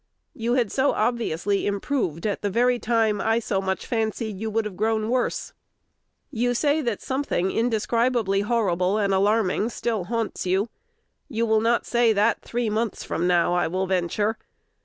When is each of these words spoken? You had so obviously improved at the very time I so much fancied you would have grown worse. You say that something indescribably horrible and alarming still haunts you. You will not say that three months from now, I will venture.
You 0.33 0.55
had 0.55 0.71
so 0.71 0.93
obviously 0.93 1.67
improved 1.67 2.25
at 2.25 2.41
the 2.41 2.49
very 2.49 2.79
time 2.79 3.21
I 3.21 3.37
so 3.37 3.61
much 3.61 3.85
fancied 3.85 4.35
you 4.39 4.49
would 4.49 4.65
have 4.65 4.75
grown 4.75 5.11
worse. 5.11 5.53
You 6.31 6.55
say 6.55 6.81
that 6.81 7.03
something 7.03 7.51
indescribably 7.51 8.41
horrible 8.41 8.97
and 8.97 9.13
alarming 9.13 9.69
still 9.69 10.05
haunts 10.05 10.43
you. 10.43 10.69
You 11.29 11.45
will 11.45 11.61
not 11.61 11.85
say 11.85 12.13
that 12.13 12.41
three 12.41 12.67
months 12.67 13.03
from 13.03 13.27
now, 13.27 13.53
I 13.53 13.67
will 13.67 13.85
venture. 13.85 14.39